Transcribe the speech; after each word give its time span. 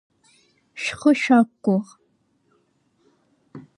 Шәхы 0.81 1.11
шәақәгәыӷ! 1.21 1.87